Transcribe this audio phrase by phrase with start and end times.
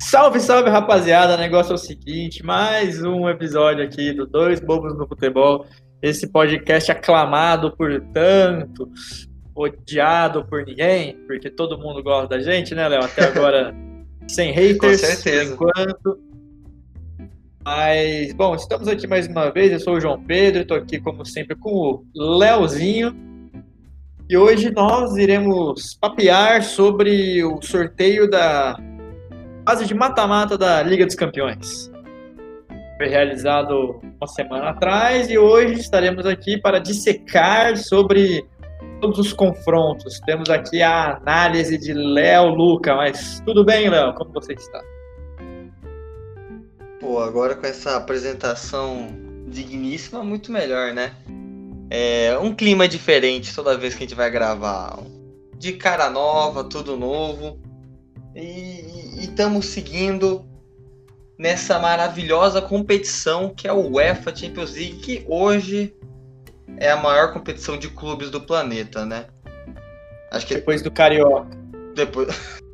[0.00, 1.34] Salve, salve, rapaziada.
[1.34, 5.66] O negócio é o seguinte: mais um episódio aqui do Dois Bobos no Futebol.
[6.00, 12.86] Esse podcast aclamado por tantos, odiado por ninguém, porque todo mundo gosta da gente, né,
[12.86, 13.02] Léo?
[13.02, 13.74] Até agora
[14.28, 15.00] sem haters.
[15.00, 15.56] Com certeza.
[15.56, 16.18] Por enquanto.
[17.64, 19.72] Mas, bom, estamos aqui mais uma vez.
[19.72, 22.04] Eu sou o João Pedro, estou aqui, como sempre, com o
[22.38, 23.14] Léozinho.
[24.30, 28.78] E hoje nós iremos papear sobre o sorteio da
[29.68, 31.90] fase de mata-mata da Liga dos Campeões.
[32.96, 38.48] Foi realizado uma semana atrás e hoje estaremos aqui para dissecar sobre
[38.98, 40.20] todos os confrontos.
[40.20, 44.14] Temos aqui a análise de Léo Luca, mas tudo bem, Léo?
[44.14, 44.82] Como você está?
[46.98, 49.08] Pô, agora com essa apresentação
[49.48, 51.12] digníssima, muito melhor, né?
[51.90, 54.98] É um clima diferente toda vez que a gente vai gravar.
[55.58, 57.67] De cara nova, tudo novo.
[58.40, 60.46] E estamos seguindo
[61.36, 65.92] nessa maravilhosa competição que é o UEFA Champions League, que hoje
[66.76, 69.26] é a maior competição de clubes do planeta, né?
[70.30, 71.50] Acho que depois do Carioca.
[71.96, 72.28] Depois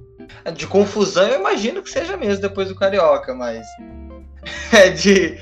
[0.55, 3.67] de confusão, eu imagino que seja mesmo depois do Carioca, mas
[4.70, 5.39] é de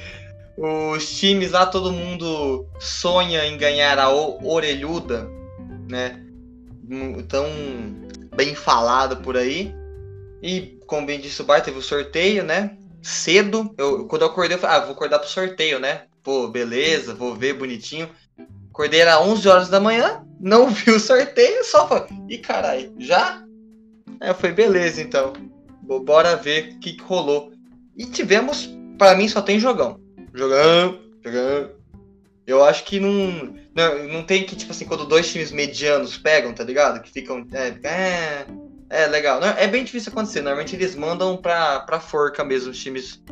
[0.56, 5.28] os times lá todo mundo sonha em ganhar a orelhuda,
[5.90, 6.24] né?
[7.28, 7.44] Tão
[8.36, 9.81] bem falado por aí.
[10.42, 12.76] E, como bem disse o Bar, teve o sorteio, né?
[13.00, 13.72] Cedo.
[13.78, 16.02] Eu, quando eu acordei, eu falei, ah, vou acordar pro sorteio, né?
[16.22, 18.08] Pô, beleza, vou ver bonitinho.
[18.70, 23.42] Acordei era 11 horas da manhã, não vi o sorteio, só falei, ih, caralho, já?
[24.20, 25.32] Eu falei, beleza, então.
[25.82, 27.52] Bora ver o que, que rolou.
[27.96, 28.68] E tivemos,
[28.98, 30.00] para mim, só tem jogão.
[30.32, 31.70] Jogão, jogão.
[32.46, 34.08] Eu acho que não, não.
[34.08, 37.02] Não tem que, tipo assim, quando dois times medianos pegam, tá ligado?
[37.02, 37.46] Que ficam.
[37.52, 38.46] É, é
[38.92, 39.42] é, legal.
[39.42, 40.42] É bem difícil acontecer.
[40.42, 43.22] Normalmente eles mandam pra, pra forca mesmo os times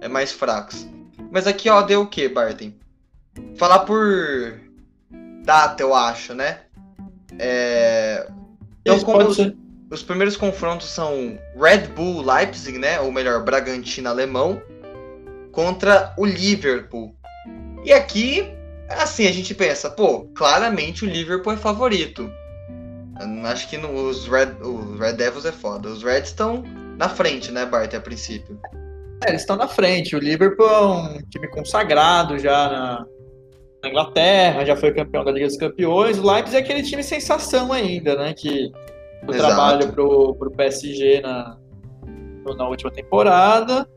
[0.00, 0.84] é, mais fracos.
[1.30, 2.72] Mas aqui, ó, deu o que, Barton?
[3.56, 4.60] Falar por
[5.44, 6.60] data, eu acho, né?
[7.38, 8.26] É...
[8.80, 9.38] Então, como os,
[9.90, 13.00] os, primeiros confrontos são Red Bull Leipzig, né?
[13.00, 14.60] Ou melhor, Bragantino alemão,
[15.52, 17.14] contra o Liverpool.
[17.84, 18.52] E aqui,
[18.88, 22.28] assim, a gente pensa, pô, claramente o Liverpool é favorito.
[23.44, 25.88] Acho que no, os, Red, os Red Devils é foda.
[25.88, 26.62] Os Reds estão
[26.98, 28.58] na frente, né, Bart, a princípio.
[29.24, 30.14] É, eles estão na frente.
[30.14, 33.06] O Liverpool é um time consagrado já na,
[33.82, 36.18] na, Inglaterra, já foi campeão da Liga dos Campeões.
[36.18, 38.34] O Leipzig é aquele time sensação ainda, né?
[38.34, 38.70] Que
[39.26, 39.46] o Exato.
[39.46, 41.56] trabalho pro, pro PSG na,
[42.56, 43.88] na última temporada.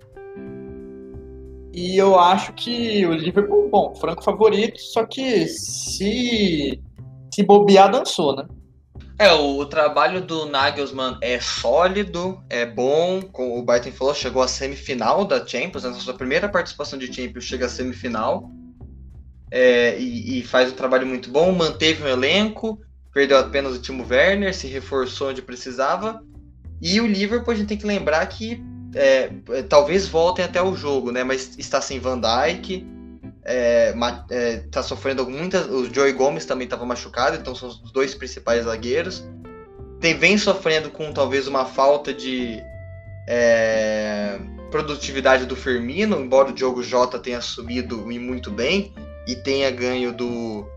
[1.74, 6.82] E eu acho que o Liverpool, bom, franco favorito, só que se,
[7.34, 8.46] se bobear, dançou, né?
[9.20, 13.22] É, o, trabalho do Nagelsmann é sólido, é bom.
[13.22, 17.44] Como o Barton falou, chegou à semifinal da Champions, na sua primeira participação de Champions
[17.44, 18.50] chega à semifinal.
[19.52, 22.80] É, e, e, faz um trabalho muito bom, manteve o um elenco,
[23.14, 26.24] perdeu apenas o Timo Werner, se reforçou onde precisava.
[26.82, 28.64] E o Liverpool a gente tem que lembrar que
[28.96, 31.26] é, é talvez voltem até o jogo, né?
[31.26, 32.88] Mas está sem Van Dijk
[33.52, 33.96] é,
[34.30, 35.66] é, tá sofrendo muitas.
[35.68, 39.28] O Joey Gomes também estava machucado, então são os dois principais zagueiros.
[40.00, 42.62] Tem, vem sofrendo com talvez uma falta de
[43.28, 44.40] é,
[44.70, 48.94] produtividade do Firmino, embora o Diogo Jota tenha subido muito bem
[49.28, 50.68] e tenha ganho do,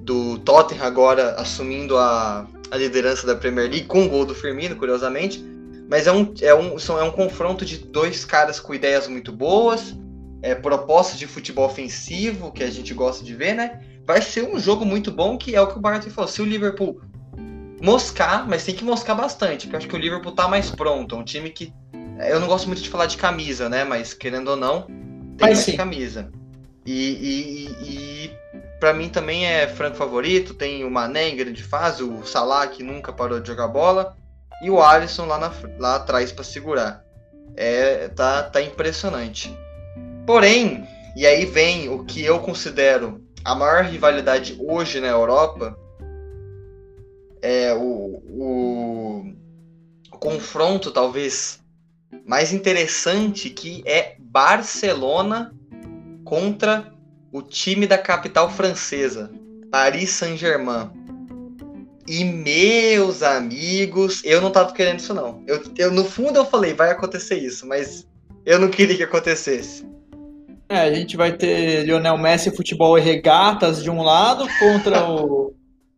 [0.00, 4.74] do Tottenham agora assumindo a, a liderança da Premier League com o gol do Firmino,
[4.74, 5.44] curiosamente.
[5.86, 9.94] Mas é um, é, um, é um confronto de dois caras com ideias muito boas,
[10.42, 13.80] é, propostas de futebol ofensivo que a gente gosta de ver, né?
[14.06, 16.30] Vai ser um jogo muito bom, que é o que o Barton falou.
[16.30, 17.00] Se o Liverpool
[17.80, 21.14] moscar, mas tem que moscar bastante, porque eu acho que o Liverpool tá mais pronto.
[21.14, 21.72] É um time que.
[22.28, 23.84] Eu não gosto muito de falar de camisa, né?
[23.84, 26.30] Mas querendo ou não, tem mas mais camisa.
[26.84, 28.30] E, e, e
[28.78, 30.54] para mim também é franco favorito.
[30.54, 34.16] Tem o Mané em grande fase, o Salah que nunca parou de jogar bola,
[34.62, 37.04] e o Alisson lá, na, lá atrás para segurar.
[37.56, 39.56] É, tá, tá impressionante.
[40.30, 40.86] Porém,
[41.16, 45.76] e aí vem o que eu considero a maior rivalidade hoje na Europa,
[47.42, 49.34] é o, o,
[50.12, 51.58] o confronto talvez
[52.24, 55.52] mais interessante que é Barcelona
[56.24, 56.94] contra
[57.32, 59.32] o time da capital francesa,
[59.68, 60.92] Paris Saint-Germain.
[62.06, 65.42] E meus amigos, eu não tava querendo isso não.
[65.48, 68.06] Eu, eu, no fundo eu falei, vai acontecer isso, mas
[68.46, 69.90] eu não queria que acontecesse.
[70.70, 75.52] É, a gente vai ter Lionel Messi futebol e regatas de um lado contra o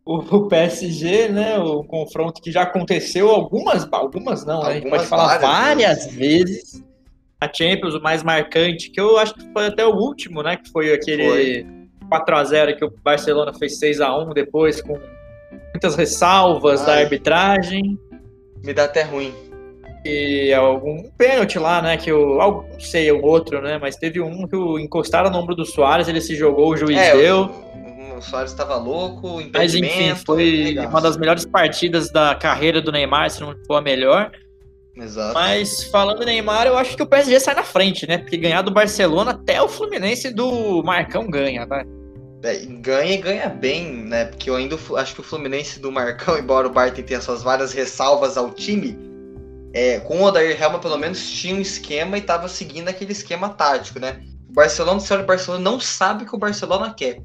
[0.05, 1.57] o PSG, né?
[1.59, 4.69] O confronto que já aconteceu algumas, algumas não, né?
[4.69, 6.73] A gente pode falar várias vezes.
[6.73, 6.83] vezes.
[7.39, 10.57] A Champions, o mais marcante, que eu acho que foi até o último, né?
[10.57, 11.65] Que foi aquele
[12.09, 14.97] 4x0 que o Barcelona fez 6x1 depois, com
[15.71, 16.85] muitas ressalvas Ai.
[16.85, 17.97] da arbitragem.
[18.63, 19.33] Me dá até ruim.
[20.05, 21.97] E algum pênalti lá, né?
[21.97, 23.77] Que eu não sei o outro, né?
[23.79, 26.97] Mas teve um que o encostaram no ombro do Soares, ele se jogou, o juiz
[26.97, 27.49] é, deu.
[28.13, 32.91] O, o Soares estava louco, Mas enfim, foi uma das melhores partidas da carreira do
[32.91, 34.31] Neymar, se não for a melhor.
[34.95, 35.33] Exato.
[35.33, 38.17] Mas falando em Neymar, eu acho que o PSG sai na frente, né?
[38.17, 41.83] Porque ganhar do Barcelona até o Fluminense do Marcão ganha, né?
[42.43, 44.25] É, ganha e ganha bem, né?
[44.25, 47.71] Porque eu ainda acho que o Fluminense do Marcão, embora o Barton tenha suas várias
[47.71, 49.12] ressalvas ao time,
[49.73, 53.49] é, com o Odair Helma pelo menos tinha um esquema e estava seguindo aquele esquema
[53.49, 54.21] tático, né?
[54.47, 57.19] O Barcelona, você olha o Barcelona, não sabe o que o Barcelona quer.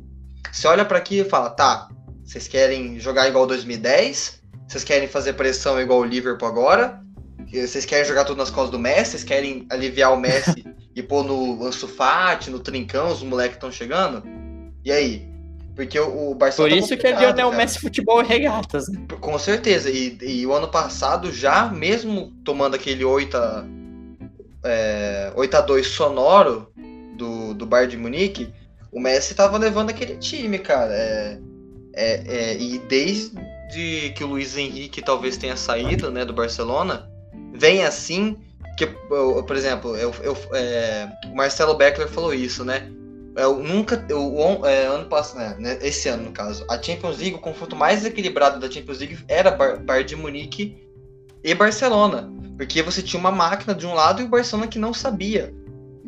[0.50, 1.89] Você olha para aqui e fala, tá,
[2.25, 4.43] vocês querem jogar igual 2010?
[4.67, 7.03] Vocês querem fazer pressão igual o Liverpool agora?
[7.50, 9.12] Vocês querem jogar tudo nas costas do Messi?
[9.12, 13.71] Vocês querem aliviar o Messi e pôr no Ansu Fati, no Trincão, os moleques estão
[13.71, 14.23] chegando?
[14.85, 15.28] E aí?
[15.79, 16.75] Porque o, Barcelona.
[16.75, 18.89] Por tá isso tá que é Lionel Messi Futebol e Regatas.
[18.89, 19.07] Né?
[19.21, 19.89] Com certeza.
[19.89, 23.65] E, e, o ano passado, já mesmo tomando aquele 8 a,
[24.65, 26.69] é, 8 a 2 sonoro
[27.17, 28.53] do, do Bayern de Munique,
[28.91, 30.93] o Messi tava levando aquele time, cara.
[30.93, 31.39] É,
[31.95, 37.09] é, é, e desde que o Luiz Henrique talvez tenha saído né, do Barcelona,
[37.55, 38.37] vem assim.
[38.77, 42.91] Que, por exemplo, eu, eu, é, o Marcelo Beckler falou isso, né?
[43.38, 44.05] Eu nunca.
[44.08, 48.05] Eu, é, ano passado, né, esse ano no caso, a Champions League, o confronto mais
[48.05, 50.76] equilibrado da Champions League era Bar de Munique
[51.44, 52.29] e Barcelona.
[52.56, 55.55] Porque você tinha uma máquina de um lado e o Barcelona que não sabia.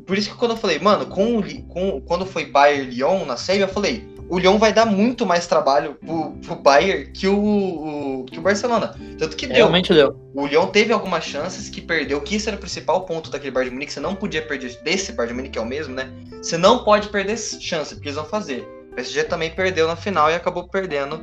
[0.04, 3.60] Por isso que quando eu falei, mano, com, com, quando foi Bayern Lyon na série,
[3.60, 8.24] eu falei, o Lyon vai dar muito mais trabalho pro, pro Bayern que o, o,
[8.24, 8.94] que o Barcelona.
[9.18, 9.56] Tanto que deu.
[9.56, 10.16] Realmente deu.
[10.32, 13.70] O Lyon teve algumas chances que perdeu, que isso era o principal ponto daquele Bayern
[13.70, 13.92] de Munique.
[13.92, 16.08] Você não podia perder desse Bayern de Munique, que é o mesmo, né?
[16.40, 18.60] Você não pode perder chance, porque eles vão fazer.
[18.92, 21.20] O PSG também perdeu na final e acabou perdendo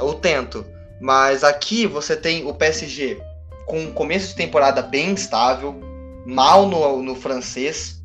[0.00, 0.64] o tento.
[0.98, 3.20] Mas aqui você tem o PSG
[3.66, 5.78] com um começo de temporada bem estável,
[6.24, 8.01] mal no, no francês,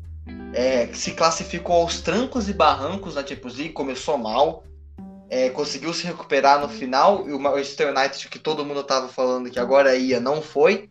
[0.52, 4.64] é, se classificou aos trancos e barrancos na Champions League, começou mal,
[5.30, 9.50] é, conseguiu se recuperar no final, e o Manchester United, que todo mundo estava falando
[9.50, 10.88] que agora ia, não foi.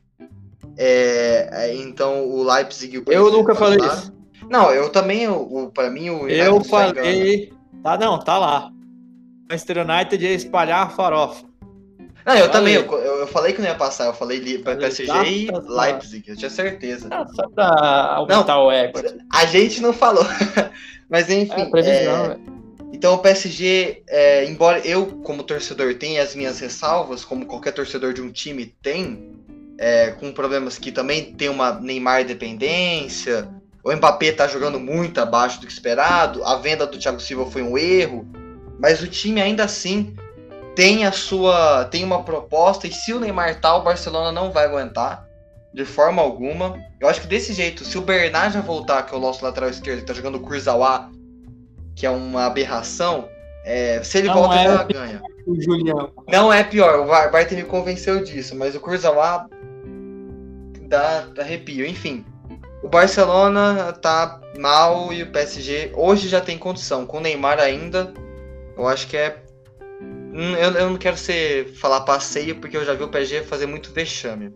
[0.78, 3.00] É, é então o Leipzig...
[3.00, 4.14] O eu nunca falei isso.
[4.50, 7.52] Não, eu também, o, para mim o United Eu falei...
[7.84, 8.72] Tá, não, tá lá.
[9.50, 11.46] Manchester United ia espalhar a farofa.
[12.28, 15.48] Não, eu também, eu, eu, falei que não ia passar, eu falei para PSG e
[15.66, 17.08] Leipzig, eu tinha certeza.
[17.10, 19.00] Ah, só pra aumentar não, o ego.
[19.32, 20.26] A gente não falou.
[21.10, 21.72] Mas enfim.
[21.74, 22.38] É, é...
[22.92, 28.12] Então o PSG, é, embora eu, como torcedor, tenha as minhas ressalvas, como qualquer torcedor
[28.12, 29.32] de um time tem,
[29.78, 33.48] é, com problemas que também tem uma Neymar dependência,
[33.82, 37.62] o Mbappé tá jogando muito abaixo do que esperado, a venda do Thiago Silva foi
[37.62, 38.28] um erro,
[38.78, 40.14] mas o time ainda assim
[40.78, 44.66] tem a sua tem uma proposta e se o Neymar tá, o Barcelona não vai
[44.66, 45.28] aguentar
[45.74, 46.78] de forma alguma.
[47.00, 49.72] Eu acho que desse jeito, se o Bernard já voltar, que é o nosso lateral
[49.72, 51.10] esquerdo, que tá jogando o Kurzawa,
[51.96, 53.28] que é uma aberração,
[53.66, 55.22] é, se ele não volta, é já ganha.
[55.48, 56.12] Julião.
[56.32, 59.50] Não é pior, o Barton me convenceu disso, mas o Kurzawa
[60.84, 61.88] dá arrepio.
[61.88, 62.24] Enfim,
[62.84, 67.04] o Barcelona tá mal e o PSG hoje já tem condição.
[67.04, 68.14] Com o Neymar ainda,
[68.78, 69.47] eu acho que é
[70.38, 73.92] eu, eu não quero ser falar passeio, porque eu já vi o PSG fazer muito
[73.92, 74.54] vexame.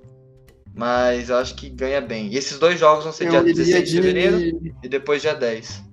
[0.73, 2.27] Mas eu acho que ganha bem.
[2.27, 5.83] E esses dois jogos vão ser eu dia 16 de fevereiro e depois dia 10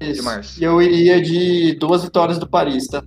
[0.00, 0.12] Isso.
[0.12, 0.60] de março.
[0.60, 3.02] E eu iria de duas vitórias do Paris, tá?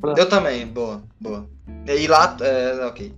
[0.00, 0.14] Pra...
[0.16, 1.48] Eu também, boa, boa.
[1.86, 3.14] E lá, é, ok.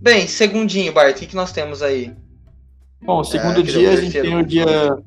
[0.00, 2.14] Bem, segundinho, Bart, o que, que nós temos aí?
[3.02, 4.98] Bom, segundo é, dia a gente tem o dia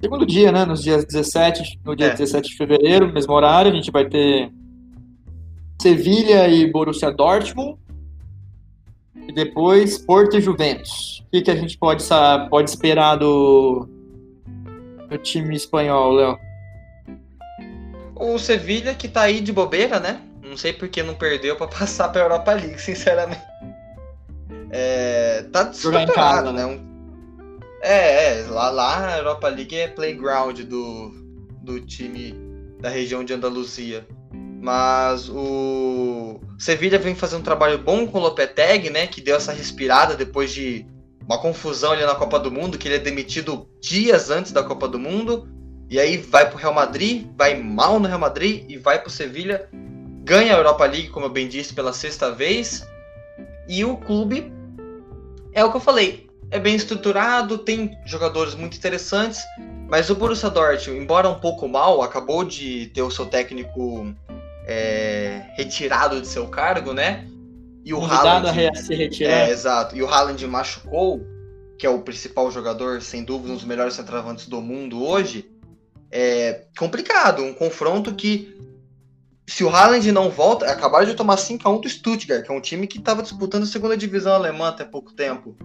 [0.00, 0.64] segundo dia, né?
[0.64, 2.10] Nos dias 17, no dia é.
[2.10, 4.50] 17 de fevereiro, mesmo horário, a gente vai ter
[5.80, 7.78] Sevilha e Borussia Dortmund.
[9.28, 11.22] E depois Porto e Juventus.
[11.26, 12.02] O que, que a gente pode,
[12.48, 13.86] pode esperar do,
[15.08, 16.38] do time espanhol, Léo?
[18.16, 20.22] O Sevilha que tá aí de bobeira, né?
[20.42, 23.42] Não sei porque não perdeu para passar pra Europa League, sinceramente.
[24.70, 26.64] É, tá desesperado, né?
[26.64, 26.66] né?
[26.66, 26.88] Um
[27.82, 31.10] é, é lá, lá a Europa League é playground do,
[31.62, 32.34] do time
[32.80, 34.06] da região de Andaluzia.
[34.60, 39.06] Mas o Sevilla vem fazendo um trabalho bom com o Lopetegui, né?
[39.06, 40.84] Que deu essa respirada depois de
[41.22, 44.88] uma confusão ali na Copa do Mundo, que ele é demitido dias antes da Copa
[44.88, 45.48] do Mundo.
[45.88, 49.68] E aí vai pro Real Madrid, vai mal no Real Madrid e vai pro Sevilha,
[50.24, 52.86] ganha a Europa League, como eu bem disse, pela sexta vez.
[53.68, 54.52] E o clube
[55.52, 59.42] é o que eu falei, é bem estruturado, tem jogadores muito interessantes,
[59.88, 64.14] mas o Borussia Dortmund, embora um pouco mal, acabou de ter o seu técnico
[64.66, 67.26] é, retirado de seu cargo, né?
[67.84, 69.48] E o Haaland, a se retirar.
[69.48, 69.96] É, exato.
[69.96, 71.22] E o Haaland machucou,
[71.78, 75.50] que é o principal jogador, sem dúvida, um dos melhores centroavantes do mundo hoje.
[76.10, 78.56] É complicado, um confronto que
[79.46, 82.86] se o Haaland não volta, acabaram de tomar 5x1 do Stuttgart, que é um time
[82.86, 85.56] que estava disputando a segunda divisão alemã até pouco tempo.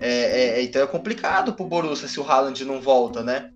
[0.00, 3.50] É, é, é, então é complicado pro Borussia se o Haaland não volta, né?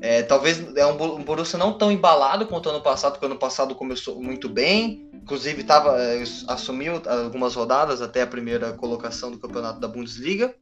[0.00, 3.74] É, talvez é um, um Borussia não tão embalado quanto ano passado, porque ano passado
[3.74, 5.08] começou muito bem.
[5.12, 10.54] Inclusive tava, é, assumiu algumas rodadas até a primeira colocação do campeonato da Bundesliga.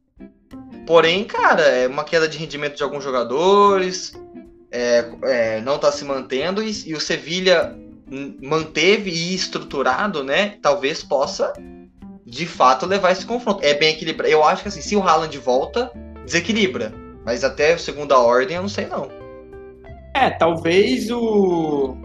[0.85, 4.13] Porém, cara, é uma queda de rendimento de alguns jogadores,
[4.71, 7.75] é, é, não está se mantendo e, e o Sevilha
[8.41, 10.57] manteve e estruturado, né?
[10.61, 11.53] Talvez possa
[12.27, 13.63] de fato levar esse confronto.
[13.63, 14.29] É bem equilibrado.
[14.29, 15.91] Eu acho que assim, se o Haaland volta,
[16.25, 16.93] desequilibra.
[17.25, 19.09] Mas até segunda ordem eu não sei não.
[20.13, 21.95] É, talvez o.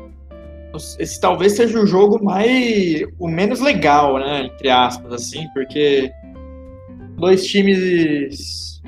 [0.98, 3.02] Esse talvez seja o jogo mais.
[3.18, 4.44] o menos legal, né?
[4.44, 6.10] Entre aspas, assim, porque
[7.16, 8.80] dois times.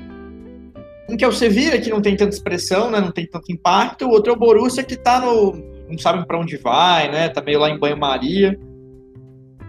[1.07, 2.99] Um que é o Sevilla, que não tem tanta expressão, né?
[2.99, 5.53] Não tem tanto impacto, o outro é o Borussia que tá no.
[5.87, 7.29] não sabe para onde vai, né?
[7.29, 8.57] Tá meio lá em banho-maria.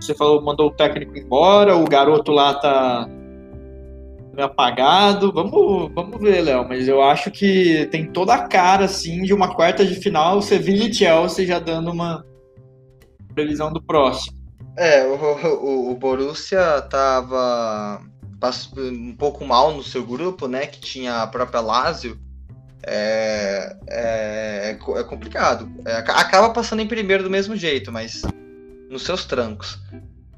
[0.00, 3.09] Você falou, mandou o técnico embora, o garoto lá tá
[4.38, 5.33] apagado.
[5.33, 9.55] Vamos, vamos ver, Léo, mas eu acho que tem toda a cara, assim, de uma
[9.55, 12.25] quarta de final, Sevilla e Chelsea já dando uma
[13.35, 14.37] previsão do próximo.
[14.76, 18.00] É, o, o, o Borussia tava
[18.76, 22.19] um pouco mal no seu grupo, né, que tinha a própria Lazio,
[22.87, 25.69] é, é, é complicado.
[25.85, 28.23] É, acaba passando em primeiro do mesmo jeito, mas
[28.90, 29.78] nos seus trancos.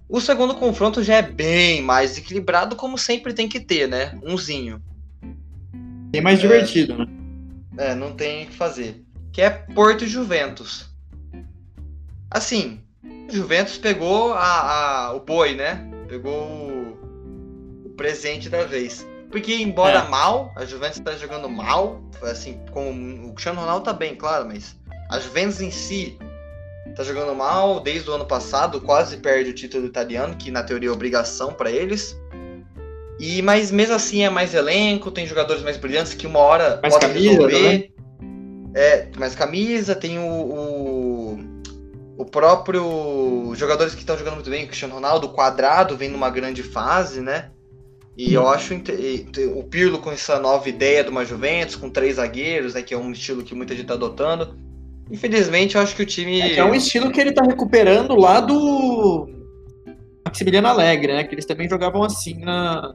[0.09, 4.19] O segundo confronto já é bem mais equilibrado, como sempre tem que ter, né?
[4.23, 4.83] Umzinho.
[6.11, 7.07] Bem mais é, divertido, né?
[7.77, 9.05] É, não tem o que fazer.
[9.33, 10.89] Que é Porto e Juventus.
[12.31, 12.81] Assim,
[13.31, 15.87] Juventus pegou a, a, o boi, né?
[16.09, 19.07] Pegou o, o presente da vez.
[19.31, 20.09] Porque, embora é.
[20.09, 24.75] mal, a Juventus está jogando mal, assim, com o Cristiano Ronaldo tá bem, claro, mas
[25.11, 26.19] a Juventus em si
[26.95, 30.89] tá jogando mal desde o ano passado, quase perde o título italiano, que na teoria
[30.89, 32.17] é obrigação para eles.
[33.19, 36.95] E mas mesmo assim é mais elenco, tem jogadores mais brilhantes que uma hora mais
[36.95, 37.93] podem camisa, resolver.
[38.75, 41.39] É, mais camisa, tem o, o,
[42.19, 46.63] o próprio jogadores que estão jogando muito bem, o Cristiano Ronaldo, Quadrado vem numa grande
[46.63, 47.51] fase, né?
[48.17, 48.75] E eu acho
[49.55, 52.99] o Pirlo com essa nova ideia de uma Juventus, com três zagueiros, né, que é
[52.99, 54.59] um estilo que muita gente está adotando.
[55.11, 56.41] Infelizmente, eu acho que o time.
[56.41, 59.29] É, é um estilo que ele tá recuperando lá do
[60.25, 61.25] Maximiliano Alegre, né?
[61.25, 62.95] Que eles também jogavam assim na,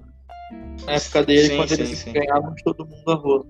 [0.85, 2.13] na época dele, sim, quando sim, eles sim.
[2.13, 3.45] ganhavam de todo mundo a rua.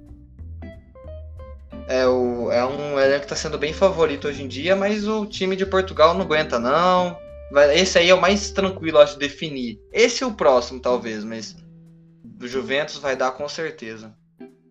[1.87, 5.25] É, o, é um elenco que tá sendo bem favorito hoje em dia, mas o
[5.25, 7.17] time de Portugal não aguenta, não.
[7.75, 9.79] Esse aí é o mais tranquilo, acho, de definir.
[9.91, 11.55] Esse é o próximo, talvez, mas
[12.23, 14.15] do Juventus vai dar com certeza.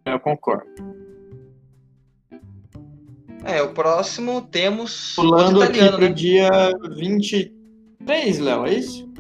[0.07, 0.92] Eu concordo.
[3.45, 6.09] É, o próximo temos Pulando o aqui pro né?
[6.11, 6.51] dia
[6.97, 9.11] 23, Léo, é isso?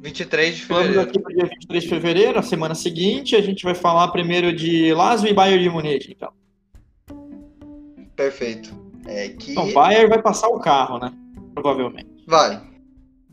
[0.00, 0.92] 23 de fevereiro.
[0.92, 4.54] Pulando aqui pro dia 23 de fevereiro, a semana seguinte, a gente vai falar primeiro
[4.54, 6.32] de Lazio e Bayern de Munique, então.
[8.14, 8.72] Perfeito.
[9.06, 9.52] É que...
[9.52, 11.12] Então, Bayern vai passar o carro, né?
[11.54, 12.08] Provavelmente.
[12.26, 12.62] Vai.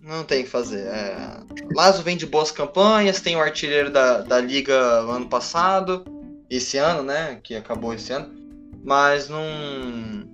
[0.01, 0.87] Não tem o que fazer.
[0.87, 1.41] É...
[1.75, 6.03] Lazio vem de boas campanhas, tem o artilheiro da, da Liga ano passado,
[6.49, 7.39] esse ano, né?
[7.43, 8.40] Que acabou esse ano
[8.83, 9.41] mas não.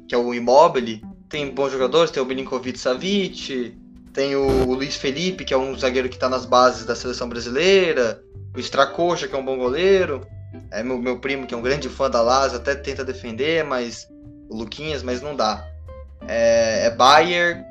[0.07, 3.77] que é o Immobile, tem bons jogadores, tem o Milinkovic Savic,
[4.13, 8.21] tem o Luiz Felipe, que é um zagueiro que está nas bases da seleção brasileira,
[8.55, 10.25] o Stracocha, que é um bom goleiro,
[10.71, 14.07] é meu, meu primo, que é um grande fã da Lazio, até tenta defender, mas
[14.49, 15.65] o Luquinhas, mas não dá.
[16.27, 17.63] É, é Bayer,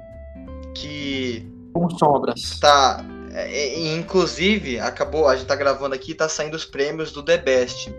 [0.75, 1.51] que.
[1.73, 2.59] Com sobras.
[2.61, 3.05] Tá.
[3.33, 7.93] É, inclusive, acabou, a gente tá gravando aqui, tá saindo os prêmios do The Best.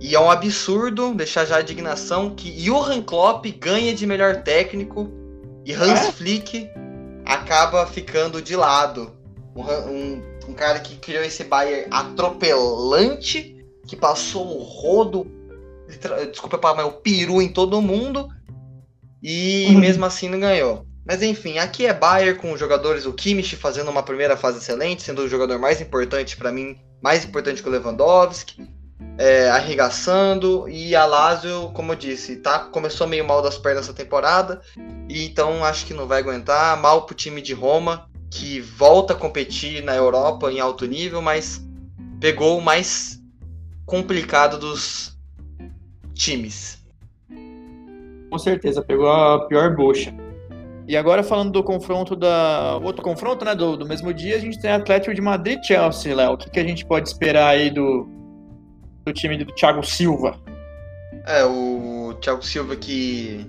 [0.00, 5.10] E é um absurdo deixar já a indignação que Johan Klopp ganha de melhor técnico
[5.64, 6.12] e Hans é?
[6.12, 6.70] Flick
[7.24, 9.12] acaba ficando de lado.
[9.54, 15.26] Um, um, um, cara que criou esse Bayern atropelante, que passou o rodo,
[16.30, 18.28] desculpa mas o peru em todo mundo,
[19.22, 19.80] e uhum.
[19.80, 20.86] mesmo assim não ganhou.
[21.06, 25.02] Mas enfim, aqui é Bayern com os jogadores, o Kimmich fazendo uma primeira fase excelente,
[25.02, 28.68] sendo o jogador mais importante para mim, mais importante que o Lewandowski.
[29.18, 33.94] É, arregaçando e a Lazio, como eu disse, tá, começou meio mal das pernas essa
[33.94, 34.60] temporada
[35.08, 36.80] e então acho que não vai aguentar.
[36.80, 41.64] Mal pro time de Roma, que volta a competir na Europa em alto nível, mas
[42.20, 43.22] pegou o mais
[43.84, 45.16] complicado dos
[46.14, 46.84] times.
[48.30, 50.12] Com certeza, pegou a pior bucha.
[50.88, 52.78] E agora falando do confronto da.
[52.82, 53.54] Outro confronto, né?
[53.54, 56.34] Do, do mesmo dia, a gente tem Atlético de Madrid Chelsea, Léo.
[56.34, 58.08] O que, que a gente pode esperar aí do,
[59.06, 60.36] do time do Thiago Silva?
[61.26, 63.46] É, o Thiago Silva que.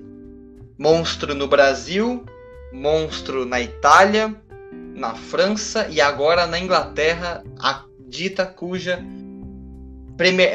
[0.80, 2.24] Monstro no Brasil,
[2.72, 4.36] monstro na Itália,
[4.72, 9.04] na França e agora na Inglaterra, a dita cuja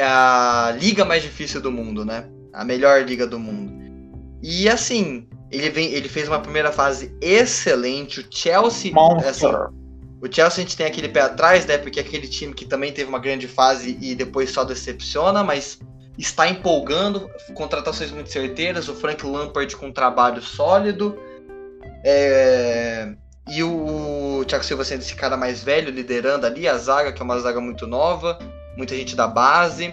[0.04, 2.28] a liga mais difícil do mundo, né?
[2.52, 3.73] A melhor liga do mundo.
[4.40, 8.21] E assim, ele, vem, ele fez uma primeira fase excelente.
[8.21, 8.92] O Chelsea.
[9.28, 9.47] Assim,
[10.23, 11.76] o Chelsea a gente tem aquele pé atrás, né?
[11.76, 15.81] Porque é aquele time que também teve uma grande fase e depois só decepciona, mas
[16.17, 17.29] está empolgando.
[17.55, 18.88] Contratações muito certeiras.
[18.88, 21.19] O Frank Lampard com um trabalho sólido.
[22.05, 23.12] É,
[23.49, 27.25] e o Thiago Silva sendo esse cara mais velho, liderando ali a zaga, que é
[27.25, 28.38] uma zaga muito nova,
[28.76, 29.93] muita gente da base.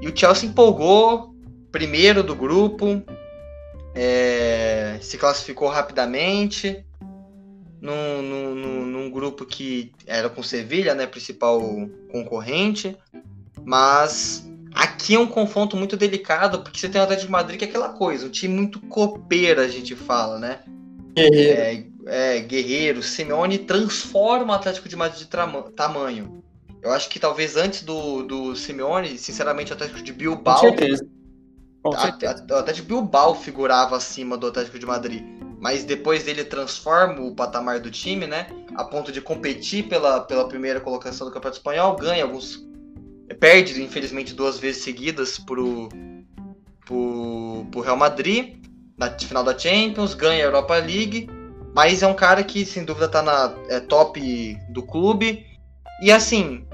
[0.00, 1.34] E o Chelsea empolgou,
[1.72, 3.02] primeiro do grupo,
[3.96, 6.85] é, se classificou rapidamente
[7.86, 11.60] num, num, num, grupo que era com Sevilha, né, principal
[12.10, 12.96] concorrente.
[13.64, 17.64] Mas aqui é um confronto muito delicado, porque você tem o Atlético de Madrid que
[17.64, 20.60] é aquela coisa, um time muito copeiro, a gente fala, né?
[21.16, 25.28] É, é, Guerreiro, Simeone transforma o Atlético de Madrid de
[25.74, 26.42] tamanho.
[26.82, 30.60] Eu acho que talvez antes do, do Simeone, sinceramente, o Atlético de Bilbao.
[30.60, 31.06] Com certeza.
[31.82, 32.46] Com certeza.
[32.50, 35.24] o Atlético de Bilbao figurava acima do Atlético de Madrid.
[35.58, 38.46] Mas depois dele transforma o patamar do time, né?
[38.74, 42.64] A ponto de competir pela, pela primeira colocação do Campeonato Espanhol, ganha alguns.
[43.40, 45.88] Perde, infelizmente, duas vezes seguidas pro,
[46.84, 48.56] pro, pro Real Madrid
[48.96, 51.28] na final da Champions, ganha a Europa League
[51.76, 55.44] mas é um cara que, sem dúvida, tá na é, top do clube.
[56.00, 56.66] E assim,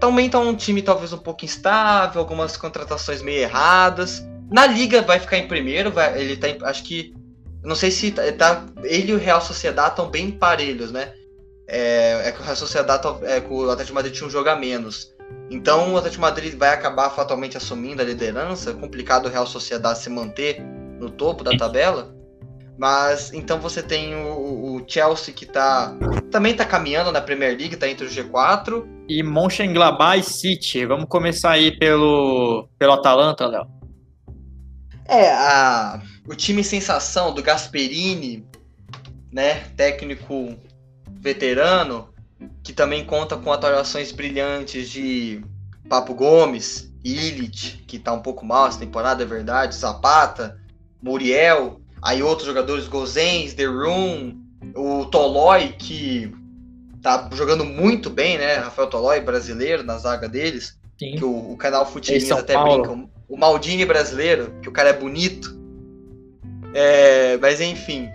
[0.00, 4.26] também tá um time talvez um pouco instável, algumas contratações meio erradas.
[4.50, 7.14] Na liga vai ficar em primeiro, vai, ele tá em, acho que
[7.62, 11.12] não sei se tá, tá ele e o Real Sociedade estão bem parelhos, né?
[11.66, 14.56] É, é, que o Real Sociedade é, que o Atlético Madrid tinha um jogo a
[14.56, 15.12] menos.
[15.50, 18.72] Então o Atlético de Madrid vai acabar fatalmente assumindo a liderança.
[18.74, 20.60] Complicado o Real Sociedade se manter
[20.98, 22.14] no topo da tabela.
[22.78, 25.94] Mas então você tem o, o, Chelsea que tá
[26.30, 28.86] também tá caminhando na Premier League, tá entre o G4.
[29.06, 30.86] E Mönchengladbach e City.
[30.86, 33.79] Vamos começar aí pelo pelo Atalanta, Léo.
[35.10, 38.46] É, a, o time sensação do Gasperini,
[39.32, 40.56] né, técnico
[41.20, 42.08] veterano,
[42.62, 45.42] que também conta com atuações brilhantes de
[45.88, 50.58] Papo Gomes, Illich, que tá um pouco mal essa temporada, é verdade, Zapata,
[51.02, 54.34] Muriel, Aí outros jogadores, Gozens, The Room,
[54.74, 56.32] o Tolói, que
[57.02, 58.54] tá jogando muito bem, né?
[58.54, 60.78] Rafael Tolói, brasileiro, na zaga deles.
[60.98, 61.16] Sim.
[61.16, 62.82] Que o, o canal Futirinhas até Paulo.
[62.82, 63.10] brinca.
[63.30, 65.58] O Maldini brasileiro, que o cara é bonito.
[66.74, 68.10] É, mas enfim.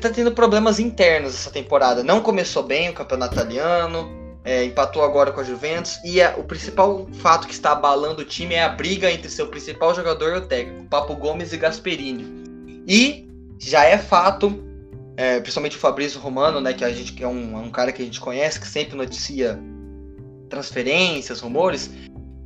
[0.00, 2.02] Tá tendo problemas internos essa temporada.
[2.02, 5.98] Não começou bem o campeonato italiano é, empatou agora com a Juventus.
[6.04, 9.48] E é, o principal fato que está abalando o time é a briga entre seu
[9.48, 12.46] principal jogador e o técnico, Papo Gomes e Gasperini.
[12.86, 13.28] E
[13.58, 14.64] já é fato,
[15.16, 17.90] é, principalmente o Fabrício Romano, né, que a gente que é um, é um cara
[17.90, 19.58] que a gente conhece, que sempre noticia
[20.48, 21.90] transferências, rumores,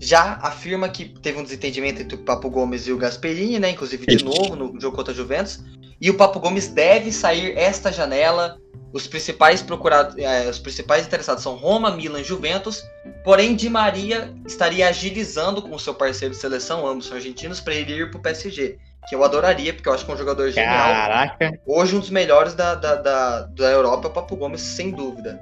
[0.00, 3.70] já afirma que teve um desentendimento entre o Papo Gomes e o Gasperini, né?
[3.70, 5.62] Inclusive de novo no jogo contra a Juventus.
[6.00, 8.58] E o Papo Gomes deve sair esta janela
[8.92, 12.82] os principais procurados, é, os principais interessados são Roma, Milan e Juventus.
[13.22, 17.74] Porém, Di Maria estaria agilizando com o seu parceiro de seleção, ambos são argentinos, para
[17.74, 18.78] ele ir para o PSG.
[19.08, 20.88] Que eu adoraria, porque eu acho que é um jogador genial.
[20.88, 21.60] Caraca!
[21.64, 25.40] Hoje, um dos melhores da, da, da, da Europa é o Papo Gomes, sem dúvida.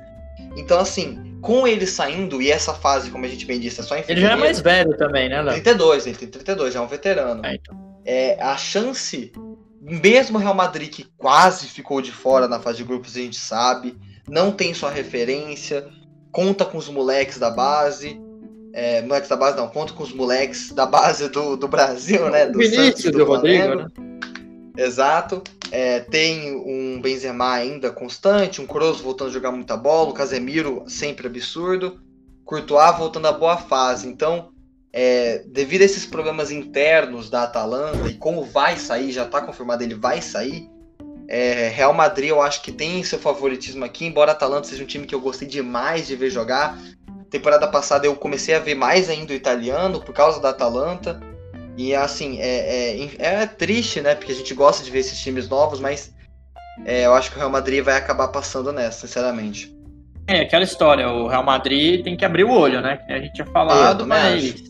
[0.56, 3.96] Então, assim, com ele saindo, e essa fase, como a gente bem disse, é só
[3.96, 5.54] em Ele já é mais velho também, né, Léo?
[5.54, 7.44] 32, ele tem 32, já é um veterano.
[7.44, 8.00] É, então.
[8.04, 9.32] é, a chance
[9.80, 13.38] mesmo o Real Madrid que quase ficou de fora na fase de grupos, a gente
[13.38, 13.96] sabe,
[14.28, 15.86] não tem sua referência,
[16.30, 18.20] conta com os moleques da base.
[18.74, 22.46] É, moleques da base não, conta com os moleques da base do, do Brasil, né?
[22.46, 23.86] Do Vinícius do, do Rodrigo, né?
[24.76, 25.42] Exato.
[25.70, 30.84] É, tem um Benzema ainda constante, um Kroos voltando a jogar muita bola, o Casemiro
[30.86, 32.00] sempre absurdo,
[32.44, 34.08] Courtois voltando a boa fase.
[34.08, 34.50] Então,
[34.92, 39.82] é, devido a esses problemas internos da Atalanta e como vai sair, já está confirmado,
[39.82, 40.68] ele vai sair.
[41.28, 44.86] É, Real Madrid eu acho que tem seu favoritismo aqui, embora a Atalanta seja um
[44.86, 46.78] time que eu gostei demais de ver jogar.
[47.28, 51.20] Temporada passada eu comecei a ver mais ainda o italiano por causa da Atalanta.
[51.78, 54.16] E assim, é, é, é triste, né?
[54.16, 56.12] Porque a gente gosta de ver esses times novos, mas
[56.84, 59.72] é, eu acho que o Real Madrid vai acabar passando nessa, sinceramente.
[60.26, 62.96] É, aquela história, o Real Madrid tem que abrir o olho, né?
[62.96, 64.60] Que a gente tinha falado, mas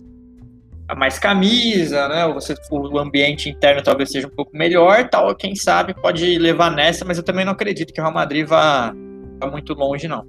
[0.94, 2.28] mais camisa, né?
[2.34, 5.34] Você, o ambiente interno talvez seja um pouco melhor, tal.
[5.34, 8.94] Quem sabe pode levar nessa, mas eu também não acredito que o Real Madrid vá,
[9.40, 10.26] vá muito longe, não.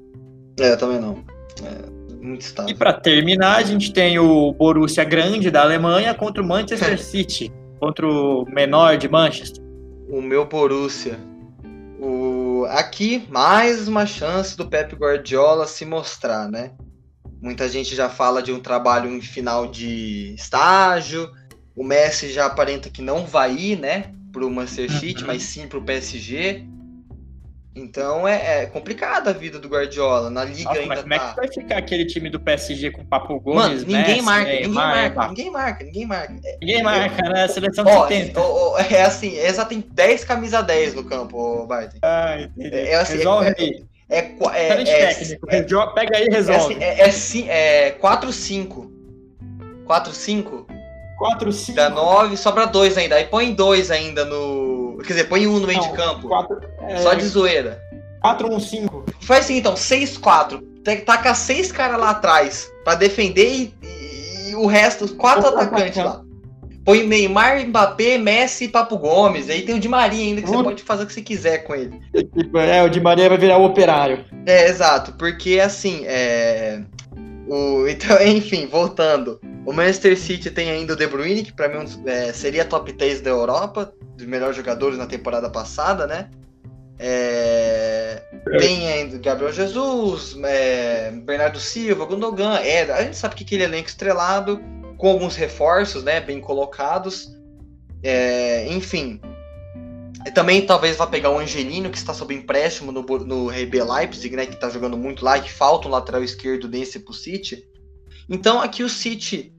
[0.58, 1.26] É, eu também não.
[1.62, 2.71] É muito estável.
[2.71, 7.51] E para terminar, a gente tem o Borussia Grande da Alemanha contra o Manchester City,
[7.79, 9.63] contra o menor de Manchester.
[10.10, 11.19] O meu Borussia.
[11.99, 12.65] O...
[12.69, 16.71] Aqui, mais uma chance do Pep Guardiola se mostrar, né?
[17.41, 21.32] Muita gente já fala de um trabalho em final de estágio.
[21.75, 24.12] O Messi já aparenta que não vai ir, né?
[24.32, 25.27] Para o Manchester City, uhum.
[25.27, 26.65] mas sim para o PSG.
[27.80, 30.30] Então é, é complicada a vida do Guardiola.
[30.30, 31.15] Na liga Nossa, ainda mas como tá...
[31.15, 34.52] é que vai ficar aquele time do PSG com Papo Gomes, Mano, ninguém Messi, marca,
[34.52, 36.34] ninguém marca, ninguém marca, ninguém marca.
[36.62, 37.44] Ninguém marca, né?
[37.44, 38.39] A seleção ó, 70.
[38.39, 41.96] Ó, ó, é assim, essa tem 10 camisa 10 no campo, Bart.
[42.02, 42.76] Ah, entendi.
[42.76, 43.84] É, é assim, Resolve é, aí.
[44.10, 45.48] É, é, é, técnico.
[45.50, 45.62] É,
[45.94, 46.78] Pega aí e resolve.
[46.80, 48.89] É, assim, é, é 4-5.
[49.86, 50.65] 4-5?
[51.20, 51.76] 4-5.
[51.76, 53.15] Dá 9, sobra 2 ainda.
[53.15, 54.68] Aí põe 2 ainda no.
[55.00, 56.28] Quer dizer, põe 1 um no meio Não, de campo.
[56.28, 56.98] Quatro, é...
[56.98, 57.82] Só de zoeira.
[58.24, 59.04] 4-1-5.
[59.22, 60.62] Faz assim então, 6-4.
[61.06, 65.98] Taca 6 caras lá atrás pra defender e, e, e o resto, os 4 atacantes
[65.98, 66.22] lá.
[66.84, 69.50] Põe Neymar, Mbappé, Messi e Papo Gomes.
[69.50, 71.76] Aí tem o Di Maria ainda, que você pode fazer o que você quiser com
[71.76, 72.00] ele.
[72.56, 74.26] É, o Di Maria vai virar o operário.
[74.46, 75.14] É, exato.
[75.14, 76.82] Porque, assim, é...
[77.48, 77.86] O...
[77.90, 79.40] Então, enfim, voltando.
[79.66, 83.22] O Manchester City tem ainda o De Bruyne, que para mim é, seria top 3
[83.22, 86.29] da Europa, dos melhores jogadores na temporada passada, né?
[86.99, 88.21] É...
[88.60, 91.12] Tem ainda Gabriel Jesus, é...
[91.12, 92.58] Bernardo Silva, Gundogan.
[92.58, 94.62] É, a gente sabe que aquele elenco estrelado
[94.97, 97.34] com alguns reforços, né, bem colocados.
[98.03, 99.19] É, enfim,
[100.34, 104.45] também talvez vá pegar o Angelino, que está sob empréstimo no, no RB Leipzig, né,
[104.45, 107.63] que está jogando muito lá, que falta um lateral esquerdo desse pro City.
[108.29, 109.53] Então aqui o City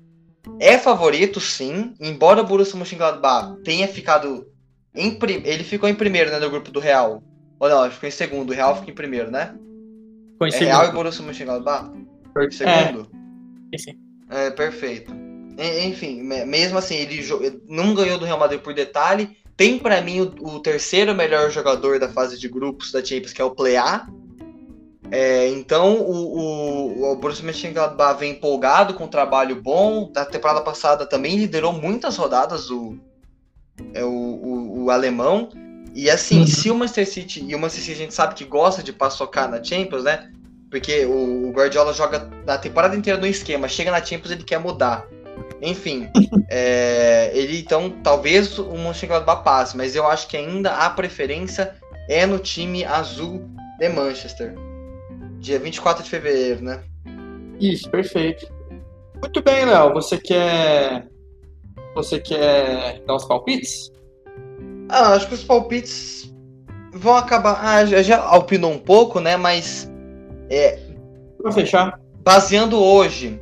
[0.58, 4.46] é favorito, sim, embora o Borussia Mönchengladbach tenha ficado
[4.94, 7.22] em ele ficou em primeiro, né, no grupo do Real.
[7.58, 9.54] Ou não, ele ficou em segundo, o Real ficou em primeiro, né?
[10.32, 10.68] Ficou em é segundo.
[10.68, 11.90] Real e Borussia Mönchengladbach?
[12.36, 13.10] Em segundo?
[13.72, 13.78] É.
[13.78, 13.98] Sim.
[14.30, 15.12] É, perfeito.
[15.58, 17.22] Enfim, mesmo assim, ele
[17.68, 19.36] não ganhou do Real Madrid por detalhe.
[19.56, 23.42] Tem para mim o, o, terceiro melhor jogador da fase de grupos da Champions, que
[23.42, 24.06] é o Plea.
[25.10, 30.10] É, então o, o, o Borussia Mönchengladbach vem empolgado com um trabalho bom.
[30.10, 32.96] Da temporada passada também liderou muitas rodadas o,
[33.92, 35.48] é, o, o, o alemão.
[35.94, 36.46] E assim, uhum.
[36.46, 39.50] se o Manchester City, e o Manchester City a gente sabe que gosta de paçocar
[39.50, 40.30] na Champions, né?
[40.70, 45.06] Porque o Guardiola joga a temporada inteira no esquema, chega na Champions ele quer mudar.
[45.60, 46.08] Enfim,
[46.48, 51.74] é, ele então talvez o Mönchengladbach passe, mas eu acho que ainda a preferência
[52.08, 53.44] é no time azul
[53.78, 54.54] de Manchester.
[55.38, 56.82] Dia 24 de fevereiro, né?
[57.58, 58.46] Isso, perfeito.
[59.20, 59.92] Muito bem, Léo.
[59.94, 61.06] Você quer.
[61.94, 63.90] Você quer dar os palpites?
[64.90, 66.32] Ah, acho que os palpites
[66.92, 67.60] vão acabar.
[67.62, 69.36] Ah, já, já opinou um pouco, né?
[69.36, 69.90] Mas.
[70.50, 70.78] É,
[71.42, 71.98] Pra fechar.
[72.22, 73.40] Baseando hoje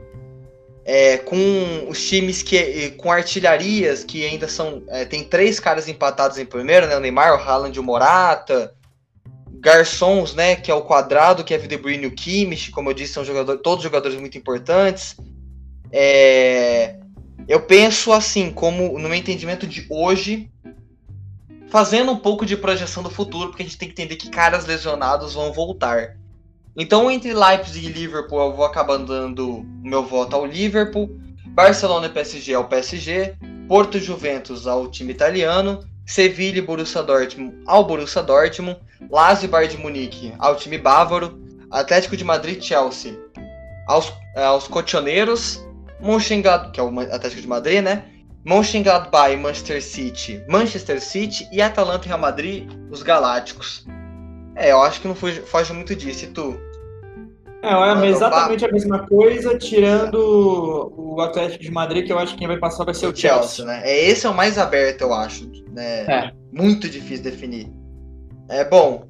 [0.85, 6.39] é, com os times que com artilharias que ainda são é, tem três caras empatados
[6.39, 6.97] em primeiro, né?
[6.97, 8.73] O Neymar, o Haaland e o Morata,
[9.61, 10.55] garçons, né?
[10.57, 13.15] Que é o Quadrado, que é o De Bruyne e o Kimmich, como eu disse,
[13.15, 15.17] são jogadores, todos jogadores muito importantes.
[15.91, 16.95] É,
[17.49, 20.51] eu penso assim, como no meu entendimento de hoje,
[21.71, 24.67] fazendo um pouco de projeção do futuro, porque a gente tem que entender que caras
[24.67, 26.17] lesionados vão voltar.
[26.77, 31.11] Então, entre Leipzig e Liverpool, eu vou acabar dando meu voto ao Liverpool.
[31.47, 33.35] Barcelona e PSG ao PSG.
[33.67, 35.85] Porto e Juventus ao time italiano.
[36.07, 38.79] Sevilha e Borussia Dortmund ao Borussia Dortmund.
[39.11, 41.39] Lazio e Bayern de Munique ao time bávaro.
[41.71, 43.19] Atlético de Madrid e Chelsea
[43.89, 45.61] aos, aos cotioneiros.
[46.01, 48.05] Mönchengladbach, que é o Atlético de Madrid, né?
[48.49, 53.87] Mönchengladbach e Manchester City, Manchester City e Atalanta e Real Madrid, os Galácticos.
[54.57, 56.25] É, eu acho que não foge, foge muito disso.
[56.25, 56.59] E tu?
[57.63, 62.39] É, é exatamente a mesma coisa, tirando o Atlético de Madrid, que eu acho que
[62.39, 63.43] quem vai passar vai ser o, o Chelsea.
[63.43, 63.67] Chelsea.
[63.67, 63.83] né?
[63.85, 65.47] É, esse é o mais aberto, eu acho.
[65.71, 66.07] Né?
[66.07, 66.33] É.
[66.51, 67.71] Muito difícil definir.
[68.49, 69.05] É bom.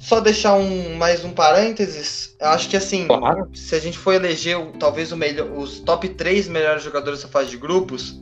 [0.00, 2.34] Só deixar um mais um parênteses.
[2.40, 3.48] Eu acho que assim, claro.
[3.54, 7.50] se a gente for eleger talvez o melhor, os top 3 melhores jogadores da fase
[7.50, 8.20] de grupos,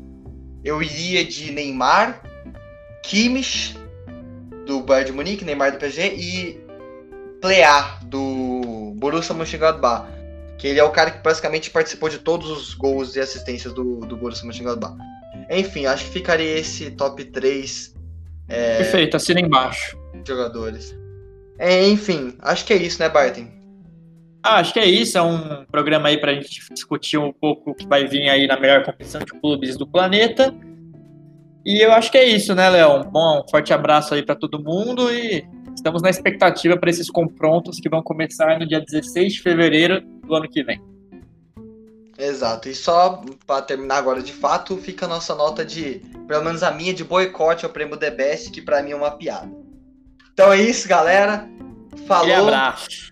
[0.65, 2.23] eu iria de Neymar,
[3.03, 3.77] Kimmich,
[4.67, 6.61] do Bayern de Munique, Neymar do PSG, e
[7.41, 10.07] Plea, do Borussia Mönchengladbach.
[10.59, 14.01] Que ele é o cara que basicamente participou de todos os gols e assistências do,
[14.01, 14.95] do Borussia Mönchengladbach.
[15.51, 17.95] Enfim, acho que ficaria esse top 3
[18.51, 19.97] é, Perfeito, assina embaixo.
[20.27, 20.95] Jogadores.
[21.57, 23.47] É, enfim, acho que é isso, né, Barton?
[24.43, 25.19] Ah, acho que é isso.
[25.19, 28.47] É um programa aí para a gente discutir um pouco o que vai vir aí
[28.47, 30.55] na melhor competição de clubes do planeta.
[31.65, 33.05] E eu acho que é isso, né, Léo?
[33.05, 37.79] Bom, um forte abraço aí para todo mundo e estamos na expectativa para esses confrontos
[37.79, 40.81] que vão começar no dia 16 de fevereiro do ano que vem.
[42.19, 42.69] Exato.
[42.69, 46.71] E só para terminar agora de fato, fica a nossa nota de, pelo menos a
[46.71, 49.51] minha, de boicote ao prêmio The Best, que para mim é uma piada.
[50.33, 51.49] Então é isso, galera.
[52.07, 52.29] Falou.
[52.29, 53.11] E abraço.